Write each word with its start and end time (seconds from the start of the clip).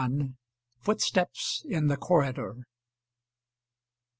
FOOTSTEPS 0.79 1.63
IN 1.69 1.85
THE 1.85 1.95
CORRIDOR. 1.95 2.63